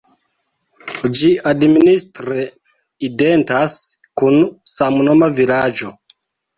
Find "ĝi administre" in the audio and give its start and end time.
1.19-2.47